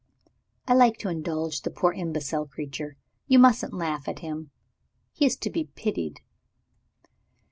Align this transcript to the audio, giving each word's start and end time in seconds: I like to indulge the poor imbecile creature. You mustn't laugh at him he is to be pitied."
I 0.67 0.73
like 0.73 0.97
to 0.97 1.09
indulge 1.09 1.61
the 1.61 1.69
poor 1.69 1.93
imbecile 1.93 2.47
creature. 2.47 2.97
You 3.27 3.37
mustn't 3.37 3.71
laugh 3.71 4.07
at 4.07 4.17
him 4.17 4.49
he 5.11 5.27
is 5.27 5.37
to 5.37 5.51
be 5.51 5.65
pitied." 5.65 6.21